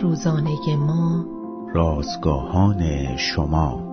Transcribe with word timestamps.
روزانه 0.00 0.76
ما. 0.78 1.24
رازگاهان 1.74 2.82
شما. 3.16 3.92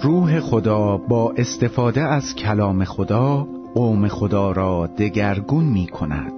روح 0.00 0.40
خدا 0.40 0.96
با 0.96 1.32
استفاده 1.36 2.00
از 2.00 2.34
کلام 2.34 2.84
خدا 2.84 3.46
قوم 3.74 4.08
خدا 4.08 4.52
را 4.52 4.86
دگرگون 4.86 5.64
می 5.64 5.86
کند 5.86 6.32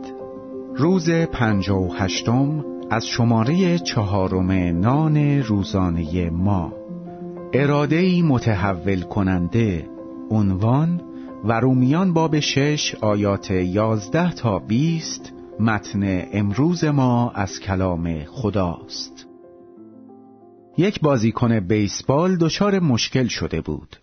روز 0.76 1.10
پنج 1.10 1.70
و 1.70 1.88
هشتم 1.94 2.64
از 2.90 3.06
شماره 3.06 3.78
چهارم 3.78 4.50
نان 4.80 5.16
روزانه 5.42 6.30
ما. 6.30 6.72
ارادهی 7.52 8.22
متحول 8.22 9.02
کننده 9.02 9.88
عنوان 10.30 11.00
و 11.44 11.60
رومیان 11.60 12.12
باب 12.12 12.40
شش 12.40 12.94
آیات 13.00 13.50
یازده 13.50 14.32
تا 14.32 14.58
بیست 14.58 15.32
متن 15.60 16.22
امروز 16.32 16.84
ما 16.84 17.30
از 17.30 17.60
کلام 17.60 18.24
خداست 18.24 19.26
یک 20.78 21.00
بازیکن 21.00 21.60
بیسبال 21.60 22.36
دچار 22.36 22.78
مشکل 22.78 23.26
شده 23.26 23.60
بود 23.60 23.96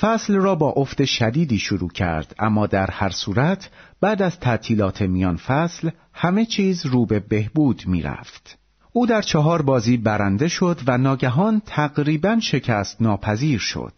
فصل 0.00 0.34
را 0.34 0.54
با 0.54 0.70
افت 0.70 1.04
شدیدی 1.04 1.58
شروع 1.58 1.90
کرد 1.90 2.34
اما 2.38 2.66
در 2.66 2.90
هر 2.90 3.08
صورت 3.08 3.70
بعد 4.00 4.22
از 4.22 4.40
تعطیلات 4.40 5.02
میان 5.02 5.36
فصل 5.36 5.90
همه 6.12 6.44
چیز 6.44 6.86
رو 6.86 7.06
به 7.06 7.20
بهبود 7.20 7.82
می 7.86 8.02
رفت. 8.02 8.58
او 8.92 9.06
در 9.06 9.22
چهار 9.22 9.62
بازی 9.62 9.96
برنده 9.96 10.48
شد 10.48 10.80
و 10.86 10.98
ناگهان 10.98 11.62
تقریبا 11.66 12.40
شکست 12.40 13.02
ناپذیر 13.02 13.58
شد. 13.58 13.92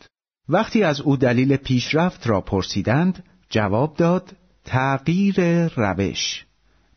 وقتی 0.48 0.82
از 0.82 1.00
او 1.00 1.16
دلیل 1.16 1.56
پیشرفت 1.56 2.26
را 2.26 2.40
پرسیدند 2.40 3.24
جواب 3.48 3.96
داد 3.96 4.36
تغییر 4.64 5.66
روش 5.66 6.44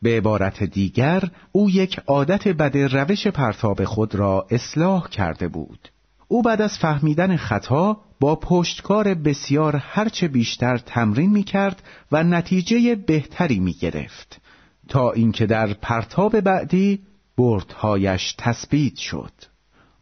به 0.04 0.18
عبارت 0.18 0.64
دیگر 0.64 1.24
او 1.52 1.70
یک 1.70 2.00
عادت 2.08 2.48
بد 2.48 2.78
روش 2.78 3.28
پرتاب 3.28 3.84
خود 3.84 4.16
را 4.16 4.48
اصلاح 4.50 5.10
کرده 5.10 5.48
بود. 5.48 5.90
او 6.28 6.42
بعد 6.42 6.62
از 6.62 6.78
فهمیدن 6.78 7.36
خطا 7.36 7.98
با 8.20 8.36
پشتکار 8.36 9.14
بسیار 9.14 9.76
هرچه 9.76 10.28
بیشتر 10.28 10.78
تمرین 10.78 11.30
می 11.30 11.44
کرد 11.44 11.84
و 12.12 12.24
نتیجه 12.24 12.96
بهتری 12.96 13.60
می 13.60 13.74
گرفت 13.74 14.42
تا 14.88 15.12
اینکه 15.12 15.46
در 15.46 15.74
پرتاب 15.74 16.40
بعدی 16.40 17.00
بردهایش 17.38 18.36
تثبیت 18.38 18.96
شد. 18.96 19.32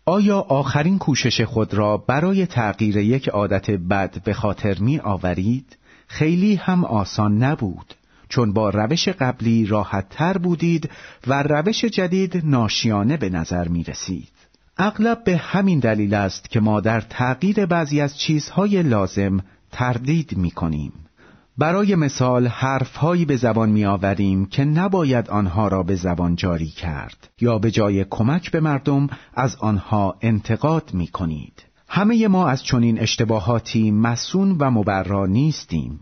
آیا 0.05 0.39
آخرین 0.39 0.97
کوشش 0.97 1.41
خود 1.41 1.73
را 1.73 1.97
برای 1.97 2.45
تغییر 2.45 2.97
یک 2.97 3.29
عادت 3.29 3.71
بد 3.71 4.23
به 4.23 4.33
خاطر 4.33 4.77
می 4.79 4.99
آورید؟ 4.99 5.77
خیلی 6.07 6.55
هم 6.55 6.85
آسان 6.85 7.37
نبود. 7.37 7.93
چون 8.31 8.53
با 8.53 8.69
روش 8.69 9.09
قبلی 9.09 9.65
راحت 9.65 10.09
تر 10.09 10.37
بودید 10.37 10.89
و 11.27 11.43
روش 11.43 11.85
جدید 11.85 12.41
ناشیانه 12.45 13.17
به 13.17 13.29
نظر 13.29 13.67
می 13.67 13.83
رسید. 13.83 14.31
اغلب 14.77 15.23
به 15.23 15.37
همین 15.37 15.79
دلیل 15.79 16.13
است 16.13 16.49
که 16.49 16.59
ما 16.59 16.79
در 16.79 17.01
تغییر 17.01 17.65
بعضی 17.65 18.01
از 18.01 18.17
چیزهای 18.17 18.83
لازم 18.83 19.39
تردید 19.71 20.37
می 20.37 20.51
کنیم. 20.51 20.93
برای 21.57 21.95
مثال 21.95 22.47
حرفهایی 22.47 23.25
به 23.25 23.35
زبان 23.35 23.69
می 23.69 23.85
آوریم 23.85 24.45
که 24.45 24.65
نباید 24.65 25.29
آنها 25.29 25.67
را 25.67 25.83
به 25.83 25.95
زبان 25.95 26.35
جاری 26.35 26.69
کرد 26.69 27.29
یا 27.41 27.59
به 27.59 27.71
جای 27.71 28.05
کمک 28.09 28.51
به 28.51 28.59
مردم 28.59 29.07
از 29.33 29.55
آنها 29.55 30.15
انتقاد 30.21 30.93
می 30.93 31.07
کنید. 31.07 31.63
همه 31.87 32.27
ما 32.27 32.47
از 32.47 32.63
چنین 32.63 32.99
اشتباهاتی 32.99 33.91
مسون 33.91 34.57
و 34.59 34.71
مبرا 34.71 35.25
نیستیم 35.25 35.99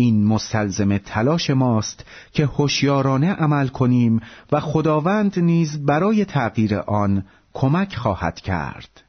این 0.00 0.26
مستلزم 0.26 0.98
تلاش 0.98 1.50
ماست 1.50 2.04
که 2.32 2.46
هوشیارانه 2.46 3.32
عمل 3.32 3.68
کنیم 3.68 4.20
و 4.52 4.60
خداوند 4.60 5.38
نیز 5.38 5.86
برای 5.86 6.24
تغییر 6.24 6.78
آن 6.78 7.24
کمک 7.52 7.96
خواهد 7.96 8.40
کرد. 8.40 9.02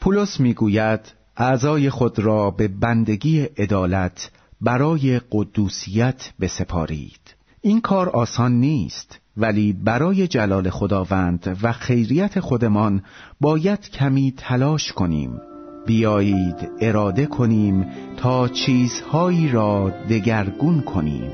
پولس 0.00 0.40
می‌گوید 0.40 1.00
اعضای 1.36 1.90
خود 1.90 2.18
را 2.18 2.50
به 2.50 2.68
بندگی 2.68 3.40
عدالت 3.40 4.30
برای 4.60 5.20
قدوسیت 5.32 6.32
بسپارید. 6.40 7.34
این 7.60 7.80
کار 7.80 8.08
آسان 8.08 8.52
نیست 8.52 9.18
ولی 9.36 9.72
برای 9.72 10.26
جلال 10.28 10.70
خداوند 10.70 11.58
و 11.62 11.72
خیریت 11.72 12.40
خودمان 12.40 13.02
باید 13.40 13.90
کمی 13.90 14.34
تلاش 14.36 14.92
کنیم. 14.92 15.40
بیایید 15.86 16.70
اراده 16.80 17.26
کنیم 17.26 17.86
تا 18.22 18.48
چیزهایی 18.48 19.48
را 19.48 19.90
دگرگون 20.10 20.82
کنیم 20.82 21.32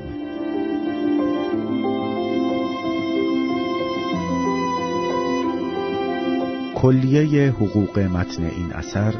کلیه 6.75 7.51
حقوق 7.51 7.99
متن 7.99 8.43
این 8.43 8.73
اثر 8.73 9.13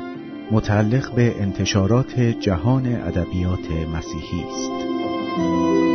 متعلق 0.51 1.15
به 1.15 1.41
انتشارات 1.41 2.19
جهان 2.19 2.85
ادبیات 2.85 3.71
مسیحی 3.93 4.43
است. 4.43 5.88